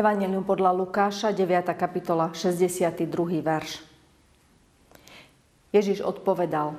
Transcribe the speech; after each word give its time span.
Evangelium 0.00 0.48
podľa 0.48 0.72
Lukáša, 0.72 1.28
9. 1.36 1.76
kapitola, 1.76 2.32
62. 2.32 3.04
verš. 3.44 3.84
Ježiš 5.76 6.00
odpovedal, 6.00 6.72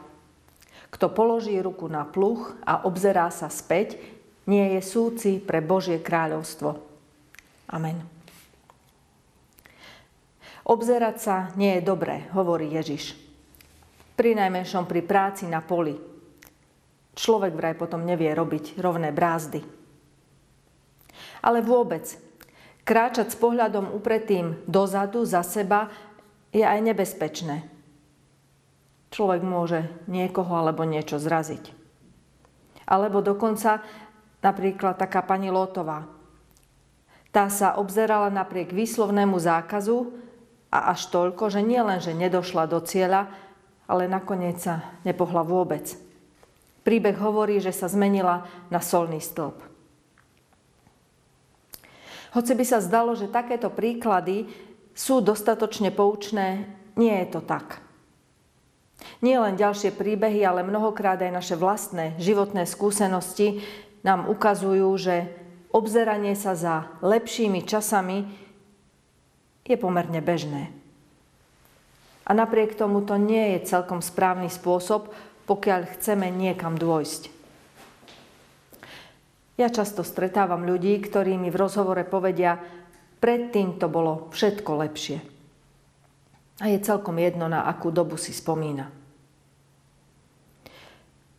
kto 0.90 1.06
položí 1.14 1.54
ruku 1.62 1.86
na 1.86 2.02
pluch 2.02 2.58
a 2.66 2.82
obzerá 2.82 3.30
sa 3.30 3.46
späť, 3.54 4.02
nie 4.50 4.74
je 4.74 4.82
súci 4.82 5.38
pre 5.38 5.62
Božie 5.62 6.02
kráľovstvo. 6.02 6.82
Amen. 7.70 8.02
Obzerať 10.66 11.16
sa 11.22 11.54
nie 11.54 11.78
je 11.78 11.86
dobré, 11.86 12.26
hovorí 12.34 12.74
Ježiš. 12.74 13.14
Pri 14.18 14.34
najmenšom 14.34 14.90
pri 14.90 15.06
práci 15.06 15.46
na 15.46 15.62
poli. 15.62 15.94
Človek 17.14 17.54
vraj 17.54 17.78
potom 17.78 18.02
nevie 18.02 18.34
robiť 18.34 18.82
rovné 18.82 19.14
brázdy. 19.14 19.62
Ale 21.46 21.62
vôbec, 21.62 22.31
kráčať 22.88 23.34
s 23.34 23.38
pohľadom 23.38 23.94
upretým 23.94 24.60
dozadu 24.66 25.24
za 25.24 25.46
seba 25.46 25.92
je 26.52 26.66
aj 26.66 26.80
nebezpečné 26.84 27.72
človek 29.12 29.44
môže 29.44 29.86
niekoho 30.08 30.56
alebo 30.56 30.88
niečo 30.88 31.20
zraziť. 31.20 31.76
Alebo 32.88 33.20
dokonca 33.20 33.84
napríklad 34.42 34.98
taká 34.98 35.22
pani 35.22 35.52
Lotová. 35.52 36.08
Tá 37.32 37.48
sa 37.48 37.80
obzerala 37.80 38.28
napriek 38.32 38.76
výslovnému 38.76 39.40
zákazu 39.40 40.12
a 40.72 40.92
až 40.92 41.08
toľko, 41.12 41.52
že 41.52 41.62
nie 41.64 41.80
len, 41.80 42.00
že 42.04 42.16
nedošla 42.16 42.68
do 42.68 42.80
cieľa, 42.84 43.32
ale 43.88 44.08
nakoniec 44.08 44.60
sa 44.60 45.00
nepohla 45.08 45.44
vôbec. 45.44 45.96
Príbeh 46.84 47.16
hovorí, 47.20 47.64
že 47.64 47.72
sa 47.72 47.88
zmenila 47.88 48.48
na 48.68 48.84
solný 48.84 49.24
stĺp. 49.24 49.71
Hoci 52.32 52.56
by 52.56 52.64
sa 52.64 52.80
zdalo, 52.80 53.12
že 53.16 53.32
takéto 53.32 53.68
príklady 53.68 54.48
sú 54.96 55.20
dostatočne 55.20 55.92
poučné, 55.92 56.68
nie 56.96 57.12
je 57.24 57.28
to 57.28 57.42
tak. 57.44 57.84
Nie 59.20 59.42
len 59.42 59.58
ďalšie 59.58 59.98
príbehy, 59.98 60.46
ale 60.46 60.64
mnohokrát 60.64 61.20
aj 61.20 61.32
naše 61.34 61.56
vlastné 61.58 62.16
životné 62.22 62.64
skúsenosti 62.70 63.66
nám 64.06 64.30
ukazujú, 64.30 64.90
že 64.98 65.16
obzeranie 65.74 66.38
sa 66.38 66.54
za 66.54 66.76
lepšími 67.02 67.66
časami 67.66 68.30
je 69.66 69.78
pomerne 69.80 70.20
bežné. 70.20 70.72
A 72.28 72.32
napriek 72.36 72.78
tomu 72.78 73.02
to 73.02 73.18
nie 73.18 73.58
je 73.58 73.72
celkom 73.72 74.00
správny 74.00 74.48
spôsob, 74.48 75.10
pokiaľ 75.50 75.98
chceme 75.98 76.30
niekam 76.30 76.78
dôjsť. 76.78 77.41
Ja 79.62 79.70
často 79.70 80.02
stretávam 80.02 80.66
ľudí, 80.66 80.98
ktorí 80.98 81.38
mi 81.38 81.54
v 81.54 81.62
rozhovore 81.62 82.02
povedia, 82.02 82.58
predtým 83.22 83.78
to 83.78 83.86
bolo 83.94 84.34
všetko 84.34 84.72
lepšie. 84.82 85.22
A 86.58 86.66
je 86.66 86.82
celkom 86.82 87.22
jedno, 87.22 87.46
na 87.46 87.70
akú 87.70 87.94
dobu 87.94 88.18
si 88.18 88.34
spomína. 88.34 88.90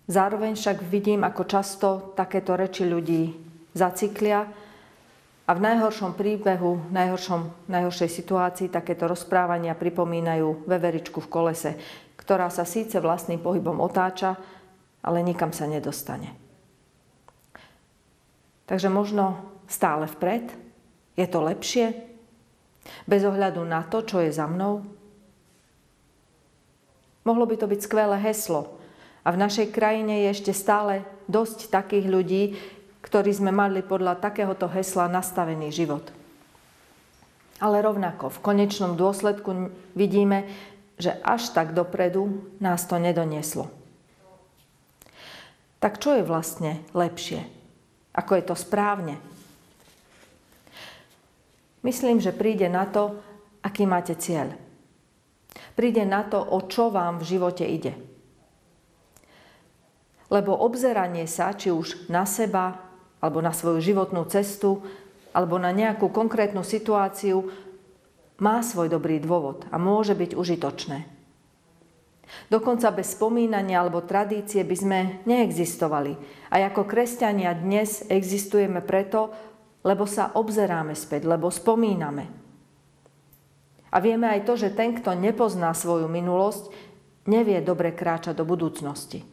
Zároveň 0.07 0.55
však 0.55 0.87
vidím, 0.87 1.27
ako 1.27 1.43
často 1.51 1.89
takéto 2.15 2.55
reči 2.55 2.87
ľudí 2.87 3.35
zaciklia 3.75 4.47
a 5.43 5.51
v 5.51 5.59
najhoršom 5.59 6.15
príbehu, 6.15 6.95
najhoršom, 6.95 7.67
najhoršej 7.67 8.11
situácii 8.23 8.71
takéto 8.71 9.11
rozprávania 9.11 9.75
pripomínajú 9.75 10.71
veveričku 10.71 11.19
v 11.27 11.31
kolese, 11.31 11.75
ktorá 12.15 12.47
sa 12.55 12.63
síce 12.63 13.03
vlastným 13.03 13.43
pohybom 13.43 13.83
otáča, 13.83 14.39
ale 15.03 15.27
nikam 15.27 15.51
sa 15.51 15.67
nedostane. 15.67 16.42
Takže 18.73 18.89
možno 18.89 19.37
stále 19.69 20.09
vpred? 20.09 20.49
Je 21.13 21.29
to 21.29 21.45
lepšie? 21.45 21.93
Bez 23.05 23.21
ohľadu 23.21 23.61
na 23.69 23.85
to, 23.85 24.01
čo 24.01 24.25
je 24.25 24.33
za 24.33 24.49
mnou? 24.49 24.81
Mohlo 27.29 27.45
by 27.45 27.61
to 27.61 27.69
byť 27.69 27.81
skvelé 27.85 28.17
heslo. 28.25 28.81
A 29.29 29.29
v 29.29 29.45
našej 29.45 29.77
krajine 29.77 30.25
je 30.25 30.29
ešte 30.33 30.53
stále 30.57 31.05
dosť 31.29 31.69
takých 31.69 32.07
ľudí, 32.09 32.43
ktorí 33.05 33.37
sme 33.37 33.53
mali 33.53 33.85
podľa 33.85 34.17
takéhoto 34.17 34.73
hesla 34.73 35.05
nastavený 35.05 35.69
život. 35.69 36.09
Ale 37.61 37.85
rovnako 37.85 38.33
v 38.33 38.43
konečnom 38.43 38.97
dôsledku 38.97 39.69
vidíme, 39.93 40.49
že 40.97 41.13
až 41.21 41.53
tak 41.53 41.77
dopredu 41.77 42.41
nás 42.57 42.89
to 42.89 42.97
nedonieslo. 42.97 43.69
Tak 45.77 46.01
čo 46.01 46.17
je 46.17 46.25
vlastne 46.25 46.81
lepšie? 46.97 47.62
Ako 48.13 48.37
je 48.37 48.45
to 48.45 48.57
správne? 48.57 49.17
Myslím, 51.83 52.23
že 52.23 52.31
príde 52.31 52.71
na 52.71 52.87
to, 52.87 53.19
aký 53.65 53.89
máte 53.89 54.15
cieľ. 54.15 54.55
Príde 55.75 56.05
na 56.05 56.23
to, 56.23 56.39
o 56.39 56.69
čo 56.69 56.93
vám 56.93 57.19
v 57.19 57.29
živote 57.37 57.65
ide. 57.65 57.97
Lebo 60.33 60.57
obzeranie 60.57 61.29
sa, 61.29 61.53
či 61.53 61.69
už 61.69 62.09
na 62.09 62.25
seba, 62.25 62.81
alebo 63.21 63.45
na 63.45 63.53
svoju 63.53 63.83
životnú 63.83 64.25
cestu, 64.29 64.81
alebo 65.33 65.57
na 65.61 65.73
nejakú 65.73 66.09
konkrétnu 66.09 66.65
situáciu, 66.65 67.49
má 68.41 68.65
svoj 68.65 68.89
dobrý 68.89 69.21
dôvod 69.23 69.65
a 69.69 69.77
môže 69.77 70.17
byť 70.17 70.35
užitočné. 70.35 71.12
Dokonca 72.49 72.93
bez 72.93 73.17
spomínania 73.17 73.81
alebo 73.81 74.05
tradície 74.05 74.65
by 74.65 74.77
sme 74.77 74.99
neexistovali. 75.25 76.13
A 76.53 76.61
ako 76.69 76.85
kresťania 76.85 77.57
dnes 77.57 78.05
existujeme 78.09 78.85
preto, 78.85 79.33
lebo 79.83 80.05
sa 80.05 80.37
obzeráme 80.37 80.93
späť, 80.93 81.27
lebo 81.27 81.49
spomíname. 81.49 82.29
A 83.93 84.01
vieme 84.01 84.29
aj 84.33 84.49
to, 84.49 84.57
že 84.57 84.73
ten, 84.73 84.97
kto 84.97 85.13
nepozná 85.13 85.77
svoju 85.77 86.09
minulosť, 86.09 86.73
nevie 87.29 87.61
dobre 87.61 87.93
kráčať 87.93 88.41
do 88.41 88.49
budúcnosti. 88.49 89.25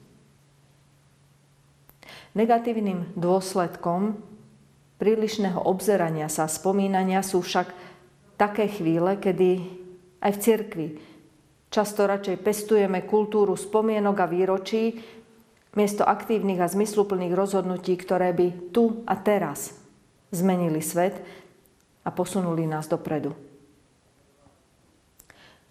Negatívnym 2.36 3.16
dôsledkom 3.18 4.20
prílišného 5.02 5.64
obzerania 5.64 6.28
sa 6.30 6.46
spomínania 6.46 7.24
sú 7.24 7.42
však 7.42 7.72
také 8.38 8.70
chvíle, 8.70 9.18
kedy 9.18 9.66
aj 10.22 10.32
v 10.36 10.42
cirkvi 10.44 10.88
často 11.70 12.06
radšej 12.06 12.38
pestujeme 12.42 13.06
kultúru 13.06 13.54
spomienok 13.58 14.18
a 14.20 14.28
výročí 14.30 15.00
miesto 15.78 16.02
aktívnych 16.04 16.60
a 16.60 16.68
zmysluplných 16.68 17.34
rozhodnutí, 17.34 17.94
ktoré 17.98 18.34
by 18.34 18.74
tu 18.74 19.06
a 19.06 19.14
teraz 19.18 19.78
zmenili 20.34 20.82
svet 20.82 21.22
a 22.06 22.10
posunuli 22.10 22.66
nás 22.66 22.90
dopredu 22.90 23.50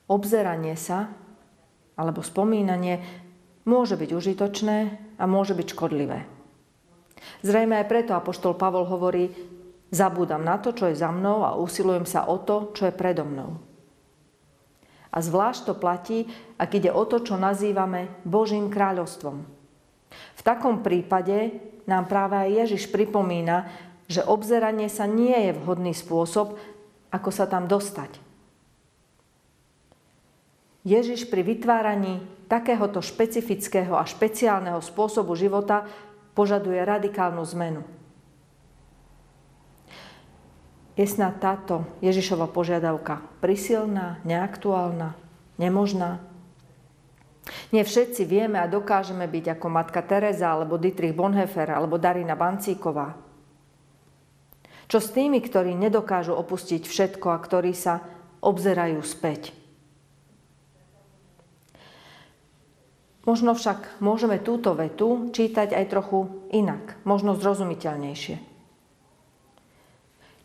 obzeranie 0.09 0.75
sa 0.75 1.13
alebo 1.95 2.25
spomínanie 2.25 3.05
môže 3.69 3.95
byť 3.95 4.11
užitočné 4.17 4.79
a 5.21 5.25
môže 5.29 5.53
byť 5.53 5.67
škodlivé. 5.77 6.25
Zrejme 7.45 7.77
aj 7.85 7.87
preto 7.87 8.17
Apoštol 8.17 8.57
Pavol 8.57 8.89
hovorí, 8.89 9.29
zabúdam 9.93 10.41
na 10.43 10.57
to, 10.57 10.73
čo 10.73 10.89
je 10.89 10.97
za 10.97 11.13
mnou 11.13 11.45
a 11.45 11.55
usilujem 11.61 12.09
sa 12.09 12.25
o 12.25 12.41
to, 12.41 12.73
čo 12.73 12.89
je 12.89 12.97
predo 12.97 13.29
mnou. 13.29 13.61
A 15.19 15.25
zvlášť 15.25 15.67
to 15.67 15.75
platí, 15.75 16.31
ak 16.63 16.79
ide 16.79 16.95
o 16.95 17.03
to, 17.03 17.19
čo 17.19 17.35
nazývame 17.35 18.07
Božím 18.23 18.71
kráľovstvom. 18.71 19.43
V 20.15 20.43
takom 20.47 20.87
prípade 20.87 21.59
nám 21.91 22.07
práve 22.07 22.39
aj 22.39 22.51
Ježiš 22.63 22.87
pripomína, 22.95 23.67
že 24.07 24.23
obzeranie 24.23 24.87
sa 24.87 25.11
nie 25.11 25.35
je 25.35 25.59
vhodný 25.59 25.91
spôsob, 25.91 26.55
ako 27.11 27.31
sa 27.35 27.51
tam 27.51 27.67
dostať. 27.67 28.15
Ježiš 30.87 31.27
pri 31.27 31.43
vytváraní 31.43 32.23
takéhoto 32.47 33.03
špecifického 33.03 33.99
a 33.99 34.07
špeciálneho 34.07 34.79
spôsobu 34.79 35.35
života 35.35 35.83
požaduje 36.39 36.79
radikálnu 36.79 37.43
zmenu. 37.59 37.83
Je 40.99 41.07
snad 41.07 41.39
táto 41.39 41.87
Ježišova 42.03 42.51
požiadavka 42.51 43.23
prisilná, 43.39 44.19
neaktuálna, 44.27 45.15
nemožná? 45.55 46.19
Nie 47.71 47.87
všetci 47.87 48.27
vieme 48.27 48.59
a 48.59 48.67
dokážeme 48.67 49.31
byť 49.31 49.55
ako 49.55 49.67
matka 49.71 50.03
Teresa, 50.03 50.51
alebo 50.51 50.75
Dietrich 50.75 51.15
Bonhoeffer, 51.15 51.71
alebo 51.71 52.03
Darina 52.03 52.35
Bancíková. 52.35 53.15
Čo 54.91 54.99
s 54.99 55.15
tými, 55.15 55.39
ktorí 55.39 55.79
nedokážu 55.79 56.35
opustiť 56.35 56.83
všetko 56.91 57.31
a 57.31 57.39
ktorí 57.39 57.71
sa 57.79 58.03
obzerajú 58.43 58.99
späť? 59.07 59.55
Možno 63.23 63.55
však 63.55 64.03
môžeme 64.03 64.43
túto 64.43 64.75
vetu 64.75 65.31
čítať 65.31 65.79
aj 65.79 65.85
trochu 65.95 66.27
inak, 66.51 66.99
možno 67.07 67.39
zrozumiteľnejšie. 67.39 68.58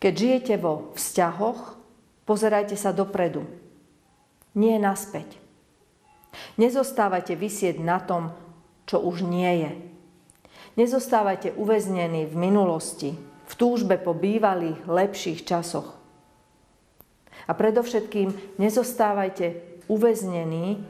Keď 0.04 0.12
žijete 0.12 0.60
vo 0.60 0.92
vzťahoch, 0.92 1.80
pozerajte 2.28 2.76
sa 2.76 2.92
dopredu, 2.92 3.48
nie 4.52 4.76
naspäť. 4.76 5.40
Nezostávajte 6.60 7.32
vysieť 7.32 7.80
na 7.80 7.96
tom, 8.04 8.36
čo 8.84 9.00
už 9.00 9.24
nie 9.24 9.64
je. 9.64 9.72
Nezostávajte 10.76 11.56
uväznení 11.56 12.28
v 12.28 12.36
minulosti, 12.36 13.16
v 13.48 13.52
túžbe 13.56 13.96
po 13.96 14.12
bývalých, 14.12 14.84
lepších 14.84 15.40
časoch. 15.48 15.96
A 17.48 17.56
predovšetkým 17.56 18.60
nezostávajte 18.60 19.56
uväznení 19.88 20.84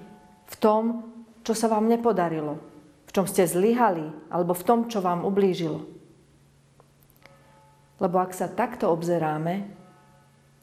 v 0.51 0.55
tom, 0.59 1.07
čo 1.47 1.55
sa 1.55 1.71
vám 1.71 1.87
nepodarilo, 1.87 2.59
v 3.07 3.11
čom 3.15 3.31
ste 3.31 3.47
zlyhali 3.47 4.11
alebo 4.27 4.59
v 4.59 4.67
tom, 4.67 4.91
čo 4.91 4.99
vám 4.99 5.23
ublížilo. 5.23 5.94
Lebo 8.03 8.19
ak 8.19 8.35
sa 8.35 8.51
takto 8.51 8.91
obzeráme, 8.91 9.71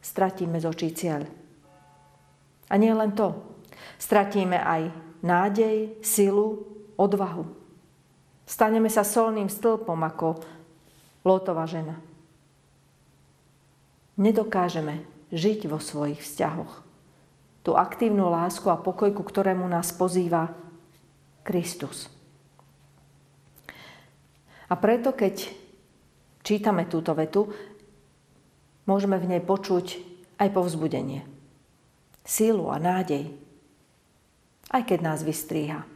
stratíme 0.04 0.60
z 0.60 0.66
očí 0.68 0.88
cieľ. 0.92 1.24
A 2.68 2.74
nie 2.76 2.92
len 2.92 3.12
to. 3.16 3.32
Stratíme 3.96 4.60
aj 4.60 4.92
nádej, 5.24 5.96
silu, 6.04 6.66
odvahu. 6.98 7.48
Staneme 8.44 8.90
sa 8.92 9.06
solným 9.06 9.48
stĺpom 9.48 9.96
ako 9.96 10.42
Lótová 11.22 11.64
žena. 11.70 11.96
Nedokážeme 14.18 15.06
žiť 15.32 15.70
vo 15.70 15.78
svojich 15.78 16.20
vzťahoch. 16.20 16.84
Tú 17.62 17.78
aktívnu 17.78 18.26
lásku 18.26 18.66
a 18.68 18.76
pokoj, 18.76 19.14
ku 19.14 19.22
ktorému 19.22 19.64
nás 19.70 19.94
pozýva 19.94 20.50
Kristus. 21.46 22.10
A 24.66 24.74
preto, 24.74 25.14
keď 25.14 25.61
čítame 26.42 26.86
túto 26.90 27.14
vetu, 27.14 27.50
môžeme 28.86 29.18
v 29.18 29.36
nej 29.36 29.42
počuť 29.42 29.86
aj 30.38 30.48
povzbudenie, 30.50 31.22
sílu 32.26 32.70
a 32.70 32.78
nádej, 32.82 33.30
aj 34.70 34.82
keď 34.86 34.98
nás 35.02 35.22
vystríha. 35.22 35.86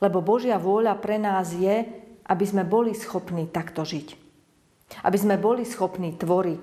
Lebo 0.00 0.20
Božia 0.20 0.60
vôľa 0.60 0.96
pre 1.00 1.16
nás 1.16 1.56
je, 1.56 1.88
aby 2.28 2.44
sme 2.44 2.68
boli 2.68 2.92
schopní 2.92 3.48
takto 3.48 3.80
žiť. 3.86 4.12
Aby 5.02 5.18
sme 5.18 5.36
boli 5.40 5.64
schopní 5.64 6.14
tvoriť 6.14 6.62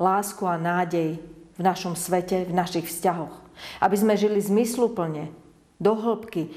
lásku 0.00 0.42
a 0.48 0.56
nádej 0.56 1.20
v 1.54 1.60
našom 1.60 1.92
svete, 1.92 2.48
v 2.48 2.56
našich 2.56 2.88
vzťahoch. 2.88 3.36
Aby 3.84 3.96
sme 4.00 4.16
žili 4.16 4.40
zmysluplne, 4.40 5.28
do 5.80 5.92
hĺbky 5.96 6.52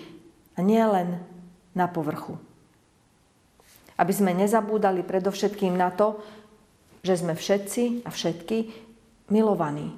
a 0.56 0.59
nie 0.63 0.83
len 0.83 1.24
na 1.71 1.88
povrchu. 1.88 2.39
Aby 4.03 4.11
sme 4.11 4.35
nezabúdali 4.35 5.00
predovšetkým 5.07 5.79
na 5.79 5.88
to, 5.95 6.19
že 7.07 7.23
sme 7.23 7.39
všetci 7.39 8.03
a 8.03 8.11
všetky 8.11 8.67
milovaní. 9.31 9.95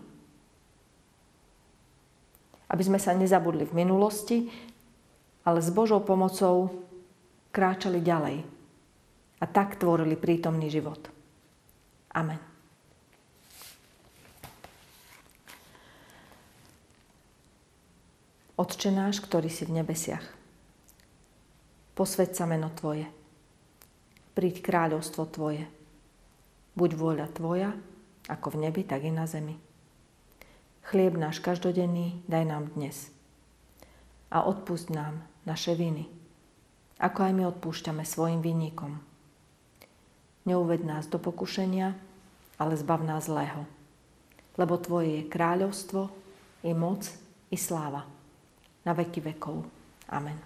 Aby 2.70 2.84
sme 2.86 3.02
sa 3.02 3.18
nezabudli 3.18 3.66
v 3.66 3.74
minulosti, 3.74 4.46
ale 5.42 5.58
s 5.58 5.74
Božou 5.74 6.06
pomocou 6.06 6.86
kráčali 7.50 7.98
ďalej 8.06 8.46
a 9.42 9.46
tak 9.50 9.82
tvorili 9.82 10.14
prítomný 10.14 10.70
život. 10.70 11.02
Amen. 12.14 12.38
Otče 18.56 18.88
náš, 18.94 19.20
ktorý 19.20 19.52
si 19.52 19.68
v 19.68 19.84
nebesiach, 19.84 20.24
posved 21.92 22.32
sa 22.32 22.48
meno 22.48 22.72
Tvoje, 22.72 23.04
príď 24.36 24.60
kráľovstvo 24.60 25.26
Tvoje, 25.32 25.64
buď 26.76 26.92
vôľa 26.94 27.28
Tvoja, 27.32 27.72
ako 28.28 28.60
v 28.60 28.68
nebi, 28.68 28.84
tak 28.84 29.08
i 29.08 29.12
na 29.16 29.24
zemi. 29.26 29.56
Chlieb 30.86 31.18
náš 31.18 31.42
každodenný 31.42 32.22
daj 32.30 32.46
nám 32.46 32.70
dnes 32.78 33.10
a 34.30 34.46
odpust 34.46 34.94
nám 34.94 35.24
naše 35.48 35.74
viny, 35.74 36.06
ako 37.00 37.20
aj 37.26 37.34
my 37.34 37.44
odpúšťame 37.50 38.04
svojim 38.06 38.44
vinníkom. 38.44 39.00
Neuved 40.46 40.86
nás 40.86 41.10
do 41.10 41.18
pokušenia, 41.18 41.98
ale 42.62 42.74
zbav 42.78 43.02
nás 43.02 43.26
zlého. 43.26 43.66
Lebo 44.60 44.78
Tvoje 44.78 45.24
je 45.24 45.32
kráľovstvo, 45.32 46.12
i 46.66 46.74
moc, 46.74 47.10
i 47.50 47.58
sláva 47.58 48.06
na 48.86 48.94
veky 48.94 49.22
vekov. 49.22 49.66
Amen. 50.10 50.38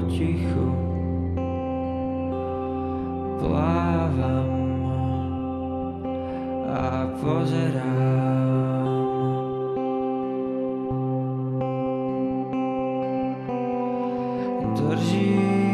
potichu 0.00 0.72
plávam 3.36 4.48
a 6.72 7.04
pozerám. 7.20 8.88
Držím 14.80 15.68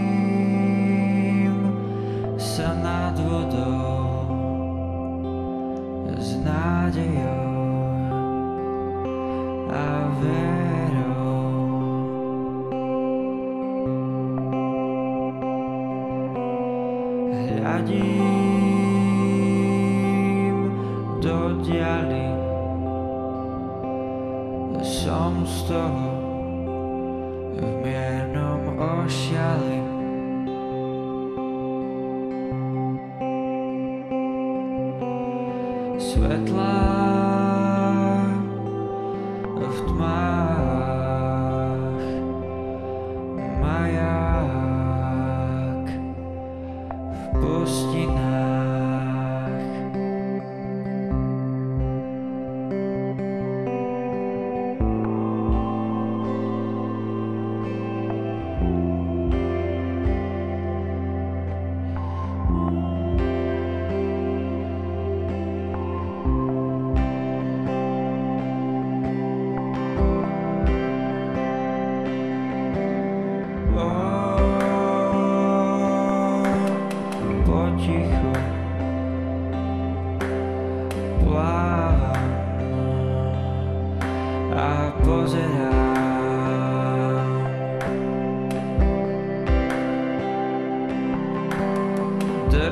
sa 2.34 2.75
nad 2.82 3.14
vodou 3.23 4.26
s 6.19 6.34
nádejou 6.43 7.46
a 9.70 9.87
verím. 10.19 10.86
hľadím 17.87 18.19
do 21.23 21.62
dialy. 21.62 22.27
Som 24.83 25.47
z 25.47 25.71
toho 25.71 26.11
v 27.56 27.62
miernom 27.83 28.62
ošiali. 28.79 29.78
Svetlá 35.97 36.96
Pushing 47.33 48.25